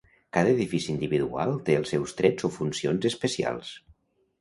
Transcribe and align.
Cada 0.37 0.53
edifici 0.55 0.89
individual 0.93 1.53
té 1.69 1.77
els 1.83 1.93
seus 1.95 2.17
trets 2.23 2.51
o 2.51 2.53
funcions 2.59 3.11
especials. 3.15 3.79